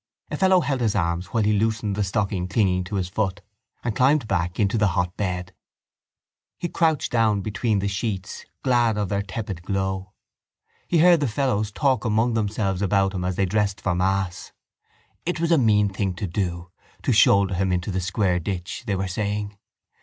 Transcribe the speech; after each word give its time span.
A 0.31 0.37
fellow 0.37 0.61
held 0.61 0.81
his 0.81 0.95
arms 0.95 1.27
while 1.27 1.43
he 1.43 1.53
loosened 1.53 1.95
the 1.95 2.03
stocking 2.03 2.47
clinging 2.47 2.83
to 2.85 2.95
his 2.95 3.07
foot 3.07 3.39
and 3.83 3.95
climbed 3.95 4.27
back 4.27 4.59
into 4.59 4.75
the 4.75 4.87
hot 4.97 5.15
bed. 5.15 5.53
He 6.57 6.69
crouched 6.69 7.11
down 7.11 7.41
between 7.41 7.77
the 7.77 7.87
sheets, 7.87 8.43
glad 8.63 8.97
of 8.97 9.09
their 9.09 9.21
tepid 9.21 9.61
glow. 9.61 10.13
He 10.87 10.97
heard 10.97 11.19
the 11.19 11.27
fellows 11.27 11.71
talk 11.71 12.03
among 12.03 12.33
themselves 12.33 12.81
about 12.81 13.13
him 13.13 13.23
as 13.23 13.35
they 13.35 13.45
dressed 13.45 13.79
for 13.79 13.93
mass. 13.93 14.51
It 15.23 15.39
was 15.39 15.51
a 15.51 15.59
mean 15.59 15.87
thing 15.87 16.15
to 16.15 16.25
do, 16.25 16.71
to 17.03 17.11
shoulder 17.13 17.53
him 17.53 17.71
into 17.71 17.91
the 17.91 18.01
square 18.01 18.39
ditch, 18.39 18.83
they 18.87 18.95
were 18.95 19.07
saying. 19.07 19.55